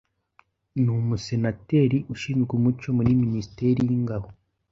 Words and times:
Nu 0.83 0.93
musenateri 1.07 1.97
ushinzwe 2.13 2.51
umuco 2.57 2.87
muri 2.97 3.11
minisiteri 3.23 3.79
y'ingabo– 3.89 4.27